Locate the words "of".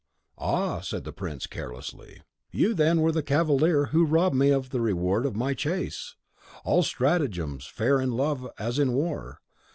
4.49-4.71, 5.27-5.35